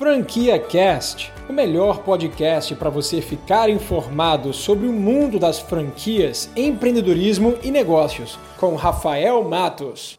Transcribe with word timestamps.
Franquia 0.00 0.58
Cast, 0.58 1.30
o 1.46 1.52
melhor 1.52 1.98
podcast 1.98 2.74
para 2.74 2.88
você 2.88 3.20
ficar 3.20 3.68
informado 3.68 4.50
sobre 4.50 4.86
o 4.86 4.92
mundo 4.94 5.38
das 5.38 5.58
franquias, 5.58 6.48
empreendedorismo 6.56 7.58
e 7.62 7.70
negócios, 7.70 8.38
com 8.56 8.76
Rafael 8.76 9.44
Matos. 9.44 10.18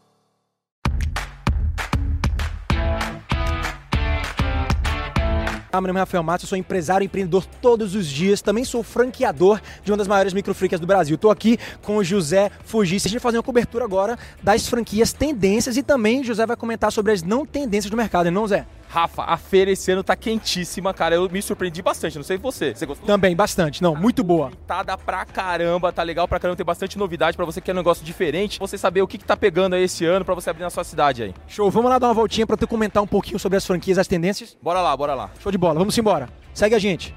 Ah, 5.72 5.80
meu 5.80 5.88
nome 5.88 5.98
é 5.98 6.02
Rafael 6.02 6.22
Matos, 6.22 6.48
sou 6.48 6.56
empresário 6.56 7.04
empreendedor 7.04 7.44
todos 7.60 7.96
os 7.96 8.06
dias, 8.06 8.40
também 8.40 8.62
sou 8.62 8.84
franqueador 8.84 9.60
de 9.82 9.90
uma 9.90 9.96
das 9.96 10.06
maiores 10.06 10.32
microfranquias 10.32 10.80
do 10.80 10.86
Brasil. 10.86 11.16
Estou 11.16 11.30
aqui 11.32 11.58
com 11.82 11.96
o 11.96 12.04
José 12.04 12.52
Fugis. 12.64 13.04
A 13.04 13.08
gente 13.08 13.18
vai 13.18 13.22
fazer 13.22 13.38
uma 13.38 13.42
cobertura 13.42 13.84
agora 13.84 14.16
das 14.40 14.68
franquias 14.68 15.12
tendências 15.12 15.76
e 15.76 15.82
também 15.82 16.20
o 16.20 16.24
José 16.24 16.46
vai 16.46 16.56
comentar 16.56 16.92
sobre 16.92 17.10
as 17.10 17.24
não 17.24 17.44
tendências 17.44 17.90
do 17.90 17.96
mercado, 17.96 18.30
não, 18.30 18.46
Zé? 18.46 18.64
Rafa, 18.92 19.22
a 19.22 19.38
feira 19.38 19.70
esse 19.70 19.90
ano 19.90 20.04
tá 20.04 20.14
quentíssima, 20.14 20.92
cara. 20.92 21.14
Eu 21.14 21.26
me 21.30 21.40
surpreendi 21.40 21.80
bastante. 21.80 22.16
Não 22.16 22.22
sei 22.22 22.36
você. 22.36 22.74
Você 22.74 22.84
gostou? 22.84 23.06
Também, 23.06 23.34
bastante. 23.34 23.82
Não, 23.82 23.96
muito 23.96 24.22
boa. 24.22 24.52
Tá 24.66 24.84
pra 24.98 25.24
caramba, 25.24 25.90
tá 25.90 26.02
legal 26.02 26.28
pra 26.28 26.38
caramba. 26.38 26.58
Tem 26.58 26.66
bastante 26.66 26.98
novidade 26.98 27.34
pra 27.34 27.46
você 27.46 27.58
que 27.58 27.64
quer 27.64 27.72
um 27.72 27.76
negócio 27.76 28.04
diferente. 28.04 28.58
Você 28.58 28.76
saber 28.76 29.00
o 29.00 29.08
que, 29.08 29.16
que 29.16 29.24
tá 29.24 29.34
pegando 29.34 29.76
aí 29.76 29.84
esse 29.84 30.04
ano 30.04 30.26
pra 30.26 30.34
você 30.34 30.50
abrir 30.50 30.62
na 30.62 30.68
sua 30.68 30.84
cidade 30.84 31.22
aí. 31.22 31.34
Show. 31.48 31.70
Vamos 31.70 31.90
lá 31.90 31.98
dar 31.98 32.08
uma 32.08 32.14
voltinha 32.14 32.46
pra 32.46 32.54
tu 32.54 32.68
comentar 32.68 33.02
um 33.02 33.06
pouquinho 33.06 33.38
sobre 33.38 33.56
as 33.56 33.64
franquias, 33.64 33.96
as 33.96 34.06
tendências? 34.06 34.58
Bora 34.60 34.82
lá, 34.82 34.94
bora 34.94 35.14
lá. 35.14 35.30
Show 35.40 35.50
de 35.50 35.56
bola. 35.56 35.78
Vamos 35.78 35.96
embora. 35.96 36.28
Segue 36.52 36.74
a 36.74 36.78
gente. 36.78 37.14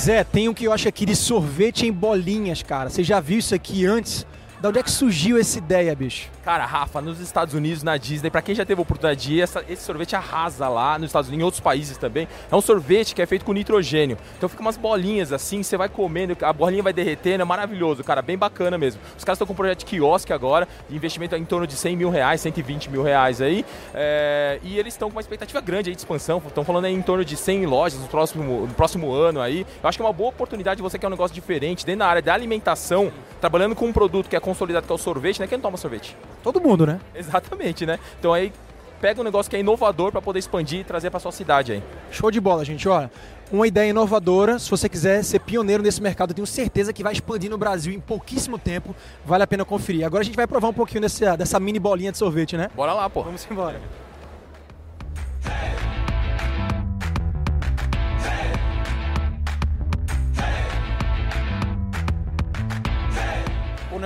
Zé, 0.00 0.24
tem 0.24 0.48
um 0.48 0.54
que 0.54 0.64
eu 0.64 0.72
acho 0.72 0.88
aqui 0.88 1.04
de 1.04 1.14
sorvete 1.14 1.86
em 1.86 1.92
bolinhas, 1.92 2.62
cara. 2.62 2.88
Você 2.88 3.04
já 3.04 3.20
viu 3.20 3.38
isso 3.38 3.54
aqui 3.54 3.84
antes? 3.84 4.26
Da 4.60 4.68
onde 4.68 4.78
é 4.78 4.82
que 4.82 4.90
surgiu 4.90 5.38
essa 5.38 5.56
ideia, 5.56 5.94
bicho? 5.96 6.28
Cara, 6.44 6.66
Rafa, 6.66 7.00
nos 7.00 7.18
Estados 7.18 7.54
Unidos, 7.54 7.82
na 7.82 7.96
Disney, 7.96 8.28
para 8.28 8.42
quem 8.42 8.54
já 8.54 8.62
teve 8.62 8.78
oportunidade 8.78 9.22
de 9.22 9.34
ir, 9.36 9.40
essa, 9.40 9.64
esse 9.66 9.82
sorvete 9.82 10.14
arrasa 10.14 10.68
lá 10.68 10.98
nos 10.98 11.06
Estados 11.06 11.28
Unidos, 11.28 11.42
em 11.42 11.44
outros 11.44 11.60
países 11.60 11.96
também. 11.96 12.28
É 12.52 12.54
um 12.54 12.60
sorvete 12.60 13.14
que 13.14 13.22
é 13.22 13.26
feito 13.26 13.42
com 13.42 13.54
nitrogênio. 13.54 14.18
Então 14.36 14.50
fica 14.50 14.60
umas 14.60 14.76
bolinhas 14.76 15.32
assim, 15.32 15.62
você 15.62 15.78
vai 15.78 15.88
comendo, 15.88 16.36
a 16.42 16.52
bolinha 16.52 16.82
vai 16.82 16.92
derretendo, 16.92 17.40
é 17.40 17.44
maravilhoso, 17.46 18.04
cara, 18.04 18.20
bem 18.20 18.36
bacana 18.36 18.76
mesmo. 18.76 19.00
Os 19.16 19.24
caras 19.24 19.36
estão 19.36 19.46
com 19.46 19.54
um 19.54 19.56
projeto 19.56 19.78
de 19.78 19.86
quiosque 19.86 20.30
agora, 20.30 20.68
de 20.90 20.94
investimento 20.94 21.34
em 21.36 21.44
torno 21.46 21.66
de 21.66 21.74
100 21.74 21.96
mil 21.96 22.10
reais, 22.10 22.42
120 22.42 22.90
mil 22.90 23.02
reais 23.02 23.40
aí. 23.40 23.64
É, 23.94 24.60
e 24.62 24.78
eles 24.78 24.92
estão 24.92 25.08
com 25.08 25.16
uma 25.16 25.22
expectativa 25.22 25.62
grande 25.62 25.88
aí 25.88 25.96
de 25.96 26.02
expansão, 26.02 26.42
estão 26.46 26.64
falando 26.64 26.84
em 26.84 27.00
torno 27.00 27.24
de 27.24 27.34
100 27.34 27.64
lojas 27.64 27.98
no 27.98 28.08
próximo, 28.08 28.66
no 28.66 28.74
próximo 28.74 29.10
ano 29.10 29.40
aí. 29.40 29.66
Eu 29.82 29.88
acho 29.88 29.96
que 29.96 30.02
é 30.02 30.06
uma 30.06 30.12
boa 30.12 30.28
oportunidade 30.28 30.76
de 30.76 30.82
você 30.82 30.98
quer 30.98 31.06
um 31.06 31.10
negócio 31.10 31.34
diferente, 31.34 31.86
dentro 31.86 32.00
da 32.00 32.08
área 32.08 32.20
da 32.20 32.34
alimentação, 32.34 33.10
trabalhando 33.40 33.74
com 33.74 33.86
um 33.86 33.92
produto 33.92 34.28
que 34.28 34.36
é 34.36 34.40
consolidado, 34.50 34.86
que 34.86 34.92
é 34.92 34.94
o 34.94 34.98
sorvete, 34.98 35.40
né? 35.40 35.46
Quem 35.46 35.58
não 35.58 35.62
toma 35.62 35.76
sorvete? 35.76 36.16
Todo 36.42 36.60
mundo, 36.60 36.86
né? 36.86 37.00
Exatamente, 37.14 37.86
né? 37.86 37.98
Então 38.18 38.32
aí 38.32 38.52
pega 39.00 39.20
um 39.20 39.24
negócio 39.24 39.48
que 39.48 39.56
é 39.56 39.60
inovador 39.60 40.12
para 40.12 40.20
poder 40.20 40.38
expandir 40.38 40.80
e 40.80 40.84
trazer 40.84 41.10
para 41.10 41.18
sua 41.20 41.32
cidade 41.32 41.72
aí. 41.72 41.82
Show 42.10 42.30
de 42.30 42.40
bola, 42.40 42.64
gente. 42.64 42.88
Olha, 42.88 43.10
uma 43.50 43.66
ideia 43.66 43.90
inovadora. 43.90 44.58
Se 44.58 44.70
você 44.70 44.88
quiser 44.88 45.22
ser 45.24 45.40
pioneiro 45.40 45.82
nesse 45.82 46.02
mercado, 46.02 46.30
eu 46.30 46.34
tenho 46.34 46.46
certeza 46.46 46.92
que 46.92 47.02
vai 47.02 47.12
expandir 47.12 47.50
no 47.50 47.56
Brasil 47.56 47.92
em 47.92 48.00
pouquíssimo 48.00 48.58
tempo. 48.58 48.94
Vale 49.24 49.44
a 49.44 49.46
pena 49.46 49.64
conferir. 49.64 50.04
Agora 50.04 50.22
a 50.22 50.24
gente 50.24 50.36
vai 50.36 50.46
provar 50.46 50.68
um 50.68 50.74
pouquinho 50.74 51.00
dessa, 51.00 51.36
dessa 51.36 51.58
mini 51.58 51.78
bolinha 51.78 52.12
de 52.12 52.18
sorvete, 52.18 52.56
né? 52.56 52.70
Bora 52.74 52.92
lá, 52.92 53.08
pô. 53.08 53.22
Vamos 53.22 53.46
embora. 53.50 53.80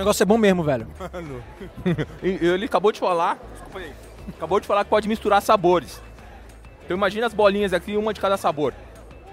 Negócio 0.05 0.21
é 0.21 0.25
bom 0.25 0.37
mesmo, 0.37 0.63
velho. 0.63 0.87
Mano. 1.11 1.43
Ele 2.21 2.65
acabou 2.65 2.91
de 2.91 2.99
falar. 2.99 3.39
Desculpa 3.53 3.79
aí. 3.79 3.91
Acabou 4.29 4.59
de 4.59 4.67
falar 4.67 4.83
que 4.83 4.89
pode 4.89 5.07
misturar 5.07 5.41
sabores. 5.41 5.99
Então 6.83 6.95
imagina 6.95 7.25
as 7.25 7.33
bolinhas 7.33 7.73
aqui, 7.73 7.97
uma 7.97 8.13
de 8.13 8.21
cada 8.21 8.37
sabor. 8.37 8.73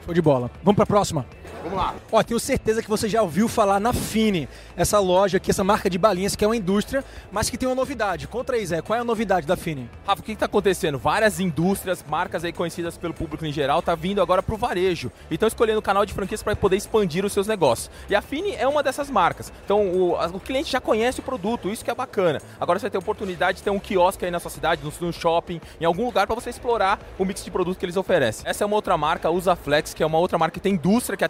Show 0.04 0.14
de 0.14 0.22
bola. 0.22 0.50
Vamos 0.62 0.76
pra 0.76 0.86
próxima. 0.86 1.26
Vamos 1.62 1.78
lá. 1.78 1.94
Ó, 2.10 2.22
tenho 2.22 2.40
certeza 2.40 2.82
que 2.82 2.88
você 2.88 3.08
já 3.08 3.22
ouviu 3.22 3.48
falar 3.48 3.78
na 3.78 3.92
Fini, 3.92 4.48
essa 4.76 4.98
loja 4.98 5.36
aqui, 5.36 5.50
essa 5.50 5.62
marca 5.62 5.88
de 5.88 5.96
balinhas 5.96 6.34
que 6.34 6.44
é 6.44 6.48
uma 6.48 6.56
indústria, 6.56 7.04
mas 7.30 7.48
que 7.48 7.56
tem 7.56 7.68
uma 7.68 7.74
novidade. 7.74 8.26
Contra 8.26 8.56
aí, 8.56 8.66
Zé, 8.66 8.82
qual 8.82 8.96
é 8.96 9.00
a 9.00 9.04
novidade 9.04 9.46
da 9.46 9.56
Fini? 9.56 9.88
Rafa, 10.06 10.20
o 10.20 10.24
que 10.24 10.32
está 10.32 10.46
acontecendo? 10.46 10.98
Várias 10.98 11.38
indústrias, 11.38 12.04
marcas 12.08 12.44
aí 12.44 12.52
conhecidas 12.52 12.96
pelo 12.98 13.14
público 13.14 13.46
em 13.46 13.52
geral, 13.52 13.80
tá 13.80 13.94
vindo 13.94 14.20
agora 14.20 14.42
pro 14.42 14.56
varejo. 14.56 15.12
E 15.30 15.34
estão 15.34 15.46
escolhendo 15.46 15.78
o 15.78 15.82
canal 15.82 16.04
de 16.04 16.12
franquias 16.12 16.42
para 16.42 16.56
poder 16.56 16.76
expandir 16.76 17.24
os 17.24 17.32
seus 17.32 17.46
negócios. 17.46 17.90
E 18.10 18.16
a 18.16 18.20
Fini 18.20 18.54
é 18.56 18.66
uma 18.66 18.82
dessas 18.82 19.08
marcas. 19.08 19.52
Então 19.64 19.86
o, 19.86 20.14
o, 20.14 20.40
cliente 20.40 20.72
já 20.72 20.80
conhece 20.80 21.20
o 21.20 21.22
produto, 21.22 21.68
isso 21.68 21.84
que 21.84 21.90
é 21.90 21.94
bacana. 21.94 22.42
Agora 22.60 22.78
você 22.78 22.84
vai 22.84 22.90
ter 22.90 22.96
a 22.96 23.00
oportunidade 23.00 23.58
de 23.58 23.64
ter 23.64 23.70
um 23.70 23.78
quiosque 23.78 24.24
aí 24.24 24.30
na 24.30 24.40
sua 24.40 24.50
cidade, 24.50 24.82
no, 24.82 24.92
no 25.06 25.12
shopping, 25.12 25.60
em 25.80 25.84
algum 25.84 26.04
lugar 26.04 26.26
para 26.26 26.34
você 26.34 26.50
explorar 26.50 26.98
o 27.18 27.24
mix 27.24 27.44
de 27.44 27.50
produtos 27.50 27.78
que 27.78 27.84
eles 27.84 27.96
oferecem. 27.96 28.42
Essa 28.48 28.64
é 28.64 28.66
uma 28.66 28.76
outra 28.76 28.96
marca, 28.98 29.28
a 29.28 29.30
Usaflex, 29.30 29.94
que 29.94 30.02
é 30.02 30.06
uma 30.06 30.18
outra 30.18 30.38
marca 30.38 30.54
que 30.54 30.60
tem 30.60 30.72
indústria, 30.74 31.16
que 31.16 31.24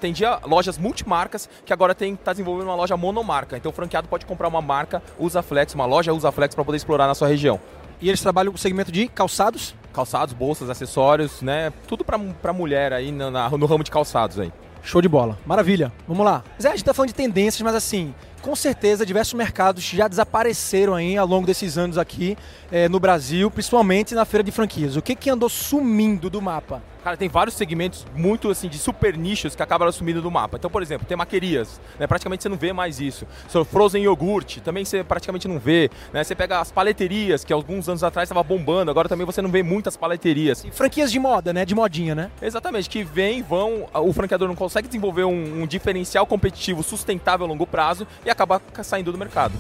lojas 0.47 0.79
multi 0.79 1.03
multimarcas, 1.03 1.49
que 1.65 1.73
agora 1.73 1.93
está 1.93 2.33
desenvolvendo 2.33 2.67
uma 2.67 2.75
loja 2.75 2.97
monomarca. 2.97 3.57
Então 3.57 3.71
o 3.71 3.75
franqueado 3.75 4.09
pode 4.09 4.27
comprar 4.27 4.49
uma 4.49 4.61
marca 4.61 5.03
Usaflex, 5.19 5.75
uma 5.75 5.87
loja 5.87 6.13
Usaflex 6.13 6.55
para 6.55 6.65
poder 6.65 6.77
explorar 6.77 7.07
na 7.07 7.15
sua 7.15 7.29
região. 7.29 7.61
E 8.01 8.09
eles 8.09 8.21
trabalham 8.21 8.53
com 8.53 8.57
o 8.57 8.61
segmento 8.61 8.91
de 8.91 9.09
calçados? 9.09 9.75
Calçados, 9.93 10.35
bolsas, 10.35 10.69
acessórios, 10.69 11.41
né? 11.43 11.73
Tudo 11.87 12.05
para 12.05 12.53
mulher 12.53 12.93
aí 12.93 13.13
no, 13.13 13.31
no 13.31 13.67
ramo 13.67 13.85
de 13.85 13.91
calçados 13.91 14.39
aí. 14.39 14.53
Show 14.83 15.01
de 15.01 15.09
bola. 15.09 15.39
Maravilha. 15.47 15.93
Vamos 16.09 16.25
lá. 16.25 16.43
Zé, 16.61 16.69
a 16.69 16.73
gente 16.73 16.85
tá 16.85 16.93
falando 16.93 17.11
de 17.11 17.15
tendências, 17.15 17.63
mas 17.63 17.75
assim, 17.75 18.13
com 18.43 18.57
certeza 18.57 19.07
diversos 19.07 19.35
mercados 19.35 19.85
já 19.85 20.09
desapareceram 20.09 20.95
aí 20.95 21.17
ao 21.17 21.27
longo 21.27 21.47
desses 21.47 21.79
anos 21.79 21.97
aqui 21.97 22.37
é, 22.71 22.89
no 22.89 22.99
Brasil, 22.99 23.51
principalmente 23.51 24.15
na 24.15 24.25
feira 24.25 24.43
de 24.43 24.51
franquias. 24.51 24.97
O 24.97 25.01
que, 25.01 25.15
que 25.15 25.31
andou 25.31 25.49
sumindo 25.49 26.29
do 26.29 26.43
mapa? 26.43 26.83
Cara, 27.03 27.17
tem 27.17 27.29
vários 27.29 27.57
segmentos 27.57 28.07
muito 28.15 28.49
assim 28.49 28.69
de 28.69 28.79
super 28.79 29.17
nichos 29.17 29.57
que 29.57 29.63
acabaram 29.63 29.91
sumindo 29.91 30.23
do 30.23 30.31
mapa. 30.31 30.57
Então, 30.57 30.71
por 30.71 30.83
exemplo, 30.83 31.05
tem 31.05 31.17
maquerias, 31.17 31.81
né? 31.99 32.07
Praticamente 32.07 32.45
você 32.45 32.49
não 32.49 32.57
vê 32.57 32.73
mais 32.73 33.01
isso. 33.01 33.27
So, 33.49 33.65
frozen 33.65 34.05
yogurt, 34.05 34.59
também 34.61 34.85
você 34.85 35.03
praticamente 35.03 35.49
não 35.49 35.59
vê. 35.59 35.91
Né? 36.13 36.23
Você 36.23 36.35
pega 36.35 36.61
as 36.61 36.71
paleterias, 36.71 37.43
que 37.43 37.53
alguns 37.53 37.89
anos 37.89 38.05
atrás 38.05 38.29
estava 38.29 38.43
bombando, 38.45 38.91
agora 38.91 39.09
também 39.09 39.27
você 39.27 39.43
não 39.43 39.51
vê 39.51 39.65
muitas 39.65 39.97
paleterias. 39.97 40.65
E 40.65 40.71
franquias 40.71 41.11
de 41.11 41.19
moda, 41.19 41.53
né? 41.53 41.65
De 41.65 41.75
modinha, 41.75 42.15
né? 42.15 42.31
Exatamente, 42.41 42.89
que 42.89 43.03
vem, 43.03 43.43
vão, 43.43 43.89
o 43.93 44.13
franqueador 44.13 44.47
não 44.47 44.55
consegue 44.55 44.87
desenvolver 44.87 45.25
um, 45.25 45.63
um 45.63 45.67
diferencial 45.67 46.25
competitivo 46.25 46.85
sustentável 46.85 47.47
a 47.47 47.49
longo 47.49 47.67
prazo 47.67 48.07
e 48.25 48.31
acaba 48.33 48.61
saindo 48.83 49.13
do 49.13 49.19
mercado. 49.19 49.55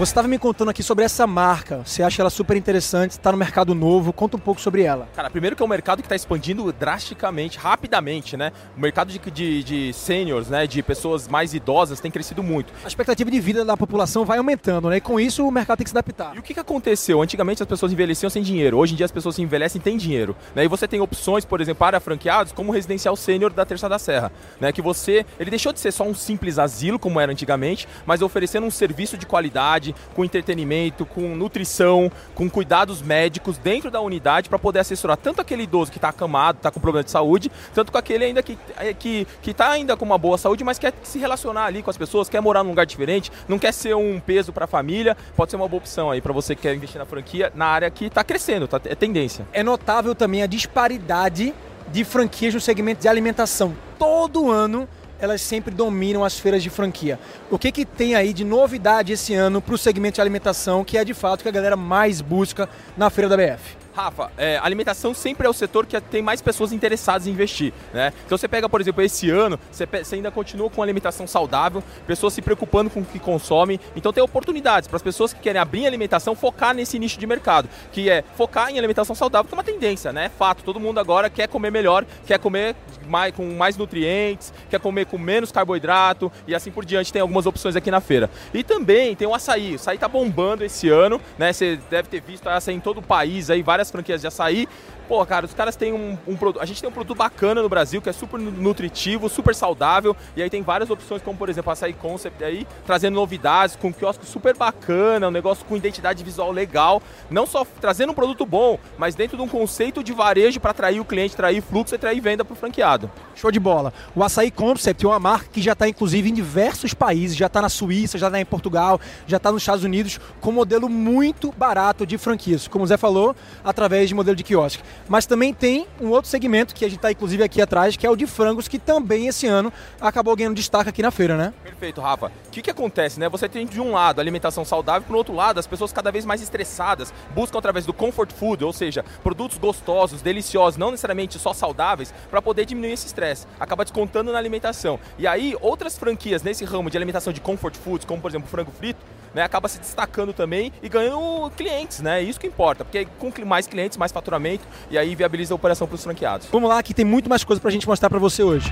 Você 0.00 0.12
estava 0.12 0.26
me 0.26 0.38
contando 0.38 0.70
aqui 0.70 0.82
sobre 0.82 1.04
essa 1.04 1.26
marca. 1.26 1.82
Você 1.84 2.02
acha 2.02 2.22
ela 2.22 2.30
super 2.30 2.56
interessante, 2.56 3.10
está 3.10 3.30
no 3.30 3.36
mercado 3.36 3.74
novo. 3.74 4.14
Conta 4.14 4.34
um 4.34 4.40
pouco 4.40 4.58
sobre 4.58 4.82
ela. 4.82 5.06
Cara, 5.14 5.28
primeiro 5.28 5.54
que 5.54 5.62
é 5.62 5.66
um 5.66 5.68
mercado 5.68 5.98
que 5.98 6.06
está 6.06 6.16
expandindo 6.16 6.72
drasticamente, 6.72 7.58
rapidamente, 7.58 8.34
né? 8.34 8.50
O 8.74 8.80
mercado 8.80 9.12
de, 9.12 9.18
de, 9.30 9.62
de 9.62 9.92
seniors, 9.92 10.48
né? 10.48 10.66
De 10.66 10.82
pessoas 10.82 11.28
mais 11.28 11.52
idosas 11.52 12.00
tem 12.00 12.10
crescido 12.10 12.42
muito. 12.42 12.72
A 12.82 12.88
expectativa 12.88 13.30
de 13.30 13.38
vida 13.40 13.62
da 13.62 13.76
população 13.76 14.24
vai 14.24 14.38
aumentando, 14.38 14.88
né? 14.88 14.96
E 14.96 15.00
com 15.02 15.20
isso 15.20 15.46
o 15.46 15.50
mercado 15.50 15.76
tem 15.76 15.84
que 15.84 15.90
se 15.90 15.98
adaptar. 15.98 16.34
E 16.34 16.38
o 16.38 16.42
que, 16.42 16.54
que 16.54 16.60
aconteceu? 16.60 17.20
Antigamente 17.20 17.62
as 17.62 17.68
pessoas 17.68 17.92
envelheciam 17.92 18.30
sem 18.30 18.42
dinheiro. 18.42 18.78
Hoje 18.78 18.94
em 18.94 18.96
dia 18.96 19.04
as 19.04 19.12
pessoas 19.12 19.34
se 19.34 19.42
envelhecem 19.42 19.82
e 19.82 19.84
têm 19.84 19.98
dinheiro. 19.98 20.34
Né? 20.54 20.64
E 20.64 20.68
você 20.68 20.88
tem 20.88 21.02
opções, 21.02 21.44
por 21.44 21.60
exemplo, 21.60 21.80
para 21.80 22.00
franqueados, 22.00 22.54
como 22.54 22.70
o 22.70 22.74
residencial 22.74 23.14
sênior 23.16 23.52
da 23.52 23.66
Terça 23.66 23.86
da 23.86 23.98
Serra. 23.98 24.32
Né? 24.58 24.72
Que 24.72 24.80
você. 24.80 25.26
Ele 25.38 25.50
deixou 25.50 25.74
de 25.74 25.78
ser 25.78 25.92
só 25.92 26.04
um 26.04 26.14
simples 26.14 26.58
asilo, 26.58 26.98
como 26.98 27.20
era 27.20 27.30
antigamente, 27.30 27.86
mas 28.06 28.22
oferecendo 28.22 28.66
um 28.66 28.70
serviço 28.70 29.18
de 29.18 29.26
qualidade 29.26 29.89
com 30.14 30.24
entretenimento, 30.24 31.04
com 31.04 31.34
nutrição, 31.34 32.10
com 32.34 32.48
cuidados 32.48 33.02
médicos 33.02 33.58
dentro 33.58 33.90
da 33.90 34.00
unidade 34.00 34.48
para 34.48 34.58
poder 34.58 34.80
assessorar 34.80 35.16
tanto 35.16 35.40
aquele 35.40 35.64
idoso 35.64 35.90
que 35.90 35.98
está 35.98 36.08
acamado, 36.08 36.56
está 36.56 36.70
com 36.70 36.80
problema 36.80 37.04
de 37.04 37.10
saúde, 37.10 37.50
tanto 37.74 37.92
com 37.92 37.98
aquele 37.98 38.24
ainda 38.24 38.42
que 38.42 38.58
é, 38.76 38.92
que 38.94 39.26
que 39.42 39.50
está 39.50 39.70
ainda 39.70 39.96
com 39.96 40.04
uma 40.04 40.18
boa 40.18 40.38
saúde, 40.38 40.64
mas 40.64 40.78
quer 40.78 40.92
se 41.02 41.18
relacionar 41.18 41.64
ali 41.64 41.82
com 41.82 41.90
as 41.90 41.96
pessoas, 41.96 42.28
quer 42.28 42.40
morar 42.40 42.62
num 42.62 42.70
lugar 42.70 42.86
diferente, 42.86 43.30
não 43.48 43.58
quer 43.58 43.72
ser 43.72 43.94
um 43.94 44.20
peso 44.20 44.52
para 44.52 44.64
a 44.64 44.68
família, 44.68 45.16
pode 45.36 45.50
ser 45.50 45.56
uma 45.56 45.68
boa 45.68 45.78
opção 45.78 46.10
aí 46.10 46.20
para 46.20 46.32
você 46.32 46.54
que 46.54 46.62
quer 46.62 46.74
investir 46.74 46.98
na 46.98 47.06
franquia 47.06 47.52
na 47.54 47.66
área 47.66 47.90
que 47.90 48.06
está 48.06 48.24
crescendo, 48.24 48.66
tá, 48.68 48.80
é 48.84 48.94
tendência. 48.94 49.46
É 49.52 49.62
notável 49.62 50.14
também 50.14 50.42
a 50.42 50.46
disparidade 50.46 51.54
de 51.88 52.04
franquias 52.04 52.54
no 52.54 52.60
segmento 52.60 53.00
de 53.00 53.08
alimentação. 53.08 53.76
Todo 53.98 54.50
ano 54.50 54.88
elas 55.20 55.40
sempre 55.40 55.74
dominam 55.74 56.24
as 56.24 56.38
feiras 56.38 56.62
de 56.62 56.70
franquia. 56.70 57.18
O 57.50 57.58
que, 57.58 57.70
que 57.70 57.84
tem 57.84 58.14
aí 58.14 58.32
de 58.32 58.44
novidade 58.44 59.12
esse 59.12 59.34
ano 59.34 59.60
para 59.60 59.74
o 59.74 59.78
segmento 59.78 60.16
de 60.16 60.20
alimentação, 60.20 60.84
que 60.84 60.96
é 60.96 61.04
de 61.04 61.14
fato 61.14 61.42
que 61.42 61.48
a 61.48 61.52
galera 61.52 61.76
mais 61.76 62.20
busca 62.20 62.68
na 62.96 63.10
feira 63.10 63.28
da 63.28 63.36
BF? 63.36 63.79
Rafa, 63.92 64.30
é, 64.36 64.58
alimentação 64.62 65.12
sempre 65.12 65.46
é 65.46 65.50
o 65.50 65.52
setor 65.52 65.86
que 65.86 66.00
tem 66.00 66.22
mais 66.22 66.40
pessoas 66.40 66.72
interessadas 66.72 67.26
em 67.26 67.30
investir, 67.30 67.72
né? 67.92 68.12
Então 68.24 68.38
você 68.38 68.48
pega, 68.48 68.68
por 68.68 68.80
exemplo, 68.80 69.02
esse 69.02 69.30
ano, 69.30 69.58
você, 69.70 69.86
você 69.86 70.14
ainda 70.14 70.30
continua 70.30 70.70
com 70.70 70.82
alimentação 70.82 71.26
saudável, 71.26 71.82
pessoas 72.06 72.32
se 72.32 72.42
preocupando 72.42 72.88
com 72.88 73.00
o 73.00 73.04
que 73.04 73.18
consomem, 73.18 73.80
então 73.96 74.12
tem 74.12 74.22
oportunidades 74.22 74.88
para 74.88 74.96
as 74.96 75.02
pessoas 75.02 75.32
que 75.32 75.40
querem 75.40 75.60
abrir 75.60 75.86
alimentação 75.86 76.34
focar 76.34 76.74
nesse 76.74 76.98
nicho 76.98 77.18
de 77.18 77.26
mercado, 77.26 77.68
que 77.92 78.08
é 78.08 78.22
focar 78.36 78.70
em 78.70 78.78
alimentação 78.78 79.14
saudável, 79.14 79.48
que 79.48 79.54
é 79.54 79.56
uma 79.56 79.64
tendência, 79.64 80.12
né? 80.12 80.26
É 80.26 80.28
fato, 80.28 80.62
todo 80.62 80.78
mundo 80.78 81.00
agora 81.00 81.28
quer 81.28 81.48
comer 81.48 81.70
melhor, 81.70 82.04
quer 82.26 82.38
comer 82.38 82.76
mais, 83.10 83.34
com 83.34 83.44
mais 83.54 83.76
nutrientes, 83.76 84.52
quer 84.70 84.80
comer 84.80 85.06
com 85.06 85.18
menos 85.18 85.50
carboidrato 85.50 86.30
e 86.46 86.54
assim 86.54 86.70
por 86.70 86.84
diante. 86.84 87.12
Tem 87.12 87.20
algumas 87.20 87.46
opções 87.46 87.76
aqui 87.76 87.90
na 87.90 88.00
feira. 88.00 88.30
E 88.54 88.62
também 88.62 89.14
tem 89.16 89.26
o 89.26 89.34
açaí. 89.34 89.72
O 89.72 89.74
açaí 89.76 89.98
tá 89.98 90.08
bombando 90.08 90.64
esse 90.64 90.88
ano, 90.88 91.20
né? 91.36 91.52
Você 91.52 91.78
deve 91.90 92.08
ter 92.08 92.20
visto 92.20 92.48
açaí 92.48 92.74
em 92.74 92.80
todo 92.80 92.98
o 92.98 93.02
país 93.02 93.50
aí, 93.50 93.62
várias 93.62 93.79
franquias 93.88 94.20
de 94.20 94.26
açaí. 94.26 94.68
Pô, 95.06 95.24
cara, 95.26 95.46
os 95.46 95.54
caras 95.54 95.76
têm 95.76 95.92
um, 95.92 96.18
um 96.26 96.36
produto. 96.36 96.60
A 96.62 96.66
gente 96.66 96.80
tem 96.80 96.88
um 96.90 96.92
produto 96.92 97.16
bacana 97.16 97.62
no 97.62 97.68
Brasil 97.68 98.02
que 98.02 98.08
é 98.08 98.12
super 98.12 98.38
nutritivo, 98.38 99.28
super 99.28 99.54
saudável. 99.54 100.16
E 100.36 100.42
aí 100.42 100.50
tem 100.50 100.62
várias 100.62 100.90
opções, 100.90 101.22
como 101.22 101.38
por 101.38 101.48
exemplo 101.48 101.70
a 101.70 101.72
Açaí 101.72 101.92
Concept 101.92 102.42
aí, 102.44 102.66
trazendo 102.84 103.14
novidades, 103.14 103.76
com 103.76 103.88
um 103.88 103.92
quiosque 103.92 104.26
super 104.26 104.56
bacana, 104.56 105.28
um 105.28 105.32
negócio 105.32 105.64
com 105.64 105.76
identidade 105.76 106.22
visual 106.22 106.52
legal. 106.52 107.02
Não 107.30 107.46
só 107.46 107.66
trazendo 107.80 108.10
um 108.10 108.14
produto 108.14 108.44
bom, 108.44 108.78
mas 108.98 109.14
dentro 109.14 109.36
de 109.36 109.42
um 109.42 109.48
conceito 109.48 110.02
de 110.02 110.12
varejo 110.12 110.60
para 110.60 110.70
atrair 110.72 111.00
o 111.00 111.04
cliente, 111.04 111.34
atrair 111.34 111.62
fluxo 111.62 111.94
e 111.94 111.96
atrair 111.96 112.20
venda 112.20 112.44
para 112.44 112.52
o 112.52 112.56
franqueado. 112.56 113.10
Show 113.34 113.50
de 113.50 113.60
bola. 113.60 113.92
O 114.14 114.22
Açaí 114.22 114.50
Concept 114.50 115.04
é 115.04 115.08
uma 115.08 115.18
marca 115.18 115.48
que 115.52 115.62
já 115.62 115.72
está 115.72 115.88
inclusive 115.88 116.28
em 116.28 116.34
diversos 116.34 116.94
países, 116.94 117.36
já 117.36 117.46
está 117.46 117.60
na 117.60 117.68
Suíça, 117.68 118.18
já 118.18 118.26
está 118.26 118.40
em 118.40 118.44
Portugal, 118.44 119.00
já 119.26 119.38
está 119.38 119.50
nos 119.50 119.62
Estados 119.62 119.84
Unidos, 119.84 120.20
com 120.40 120.50
um 120.50 120.54
modelo 120.54 120.88
muito 120.88 121.52
barato 121.52 122.06
de 122.06 122.18
franquias. 122.18 122.68
Como 122.68 122.84
o 122.84 122.86
Zé 122.86 122.96
falou, 122.96 123.34
através 123.70 124.08
de 124.08 124.14
modelo 124.14 124.36
de 124.36 124.44
quiosque. 124.44 124.82
Mas 125.08 125.26
também 125.26 125.54
tem 125.54 125.86
um 126.00 126.08
outro 126.08 126.30
segmento 126.30 126.74
que 126.74 126.84
a 126.84 126.88
gente 126.88 126.98
está 126.98 127.10
inclusive 127.10 127.42
aqui 127.42 127.62
atrás, 127.62 127.96
que 127.96 128.06
é 128.06 128.10
o 128.10 128.16
de 128.16 128.26
frangos, 128.26 128.68
que 128.68 128.78
também 128.78 129.26
esse 129.26 129.46
ano 129.46 129.72
acabou 130.00 130.34
ganhando 130.36 130.54
destaque 130.54 130.90
aqui 130.90 131.02
na 131.02 131.10
feira, 131.10 131.36
né? 131.36 131.52
Perfeito, 131.62 132.00
Rafa. 132.00 132.26
O 132.26 132.50
que, 132.50 132.62
que 132.62 132.70
acontece, 132.70 133.18
né? 133.18 133.28
Você 133.28 133.48
tem 133.48 133.66
de 133.66 133.80
um 133.80 133.92
lado 133.92 134.20
alimentação 134.20 134.64
saudável, 134.64 135.06
por 135.06 135.16
outro 135.16 135.34
lado, 135.34 135.58
as 135.58 135.66
pessoas 135.66 135.92
cada 135.92 136.10
vez 136.10 136.24
mais 136.24 136.42
estressadas 136.42 137.12
buscam 137.34 137.58
através 137.58 137.86
do 137.86 137.92
comfort 137.92 138.32
food, 138.32 138.64
ou 138.64 138.72
seja, 138.72 139.04
produtos 139.22 139.58
gostosos, 139.58 140.22
deliciosos, 140.22 140.76
não 140.76 140.90
necessariamente 140.90 141.38
só 141.38 141.52
saudáveis, 141.52 142.12
para 142.30 142.42
poder 142.42 142.64
diminuir 142.64 142.92
esse 142.92 143.06
estresse. 143.06 143.46
Acaba 143.58 143.84
descontando 143.84 144.32
na 144.32 144.38
alimentação. 144.38 144.98
E 145.18 145.26
aí, 145.26 145.56
outras 145.60 145.96
franquias 145.96 146.42
nesse 146.42 146.64
ramo 146.64 146.90
de 146.90 146.96
alimentação 146.96 147.32
de 147.32 147.40
comfort 147.40 147.76
foods, 147.76 148.04
como 148.04 148.20
por 148.20 148.30
exemplo 148.30 148.48
frango 148.48 148.70
frito, 148.70 149.00
né, 149.34 149.42
acaba 149.42 149.68
se 149.68 149.78
destacando 149.78 150.32
também 150.32 150.72
e 150.82 150.88
ganhando 150.88 151.50
clientes, 151.56 152.00
né? 152.00 152.22
Isso 152.22 152.38
que 152.38 152.46
importa, 152.46 152.84
porque 152.84 153.06
com 153.18 153.30
mais 153.44 153.66
clientes, 153.66 153.96
mais 153.96 154.12
faturamento 154.12 154.64
e 154.90 154.98
aí 154.98 155.14
viabiliza 155.14 155.54
a 155.54 155.56
operação 155.56 155.86
para 155.86 155.94
os 155.94 156.04
franqueados. 156.04 156.48
Vamos 156.50 156.68
lá, 156.68 156.82
que 156.82 156.92
tem 156.92 157.04
muito 157.04 157.28
mais 157.28 157.44
coisa 157.44 157.60
para 157.60 157.68
a 157.68 157.72
gente 157.72 157.86
mostrar 157.86 158.10
para 158.10 158.18
você 158.18 158.42
hoje. 158.42 158.70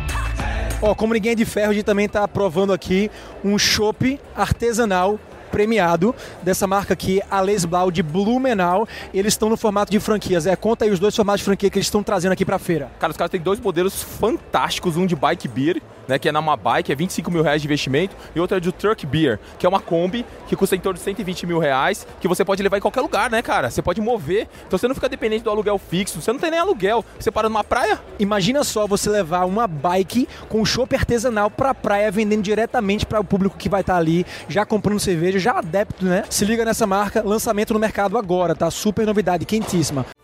Ó, 0.81 0.95
como 0.95 1.15
ninguém 1.15 1.33
é 1.33 1.35
de 1.35 1.45
ferro, 1.45 1.71
a 1.71 1.75
gente 1.75 1.85
também 1.85 2.07
está 2.07 2.27
provando 2.29 2.73
aqui 2.73 3.11
um 3.45 3.59
chopp 3.59 4.21
artesanal 4.37 5.19
premiado 5.49 6.15
dessa 6.43 6.67
marca 6.67 6.93
aqui, 6.93 7.21
a 7.31 7.41
Les 7.41 7.65
Blau 7.65 7.91
de 7.91 8.03
Blumenau. 8.03 8.87
Eles 9.13 9.33
estão 9.33 9.49
no 9.49 9.57
formato 9.57 9.91
de 9.91 9.99
franquias. 9.99 10.47
É, 10.47 10.55
conta 10.55 10.85
aí 10.85 10.91
os 10.91 11.01
dois 11.01 11.17
formatos 11.17 11.41
de 11.41 11.45
franquia 11.47 11.71
que 11.71 11.79
eles 11.79 11.87
estão 11.87 12.03
trazendo 12.03 12.33
aqui 12.33 12.45
para 12.45 12.57
a 12.57 12.59
feira. 12.59 12.91
Cara, 13.01 13.11
os 13.11 13.17
caras 13.17 13.31
têm 13.31 13.41
dois 13.41 13.59
modelos 13.59 14.03
fantásticos, 14.03 14.97
um 14.97 15.07
de 15.07 15.17
bike 15.17 15.49
beer 15.49 15.83
né, 16.09 16.19
que 16.19 16.29
é 16.29 16.33
na 16.33 16.41
uma 16.41 16.57
bike, 16.57 16.91
é 16.91 16.95
25 16.95 17.31
mil 17.31 17.43
reais 17.43 17.61
de 17.61 17.69
investimento, 17.69 18.17
e 18.35 18.41
outra 18.41 18.57
é 18.57 18.61
de 18.61 18.73
Truck 18.73 19.07
Beer, 19.07 19.39
que 19.59 19.67
é 19.67 19.69
uma 19.69 19.81
Kombi 19.81 20.25
que 20.47 20.57
custa 20.57 20.75
em 20.75 20.81
torno 20.81 20.99
de 20.99 21.05
120 21.05 21.47
mil 21.47 21.59
reais, 21.59 22.07
que 22.21 22.27
você 22.27 22.45
pode 22.45 22.63
levar 22.63 22.79
em 22.79 22.81
qualquer 22.81 23.03
lugar, 23.03 23.31
né, 23.31 23.43
cara? 23.43 23.71
Você 23.71 23.83
pode 23.83 24.01
mover, 24.01 24.49
então 24.67 24.79
você 24.79 24.89
não 24.89 24.95
fica 24.95 25.09
dependente 25.09 25.45
do 25.45 25.51
aluguel 25.51 25.79
fixo, 25.79 26.21
você 26.21 26.33
não 26.33 26.41
tem 26.41 26.51
nem 26.51 26.61
aluguel, 26.61 27.05
você 27.19 27.31
para 27.31 27.49
numa 27.49 27.63
praia. 27.63 28.01
Imagina 28.19 28.65
só 28.65 28.87
você 28.87 29.11
levar 29.11 29.45
uma 29.45 29.67
bike 29.67 30.27
com 30.49 30.65
chopp 30.65 30.95
artesanal 30.97 31.51
pra 31.51 31.75
praia, 31.75 32.11
vendendo 32.11 32.43
diretamente 32.43 33.05
para 33.05 33.21
o 33.21 33.25
público 33.25 33.57
que 33.57 33.69
vai 33.69 33.83
estar 33.83 33.95
tá 33.95 33.99
ali, 33.99 34.25
já 34.49 34.65
comprando 34.65 34.99
cerveja, 34.99 35.39
já 35.39 35.59
adepto, 35.59 36.05
né? 36.05 36.25
Se 36.31 36.45
liga 36.45 36.65
nessa 36.65 36.87
marca, 36.87 37.23
lançamento 37.23 37.75
no 37.75 37.81
mercado 37.81 38.17
agora, 38.17 38.55
tá? 38.55 38.71
Super 38.71 39.07
novidade, 39.07 39.45
quentíssima. 39.45 40.07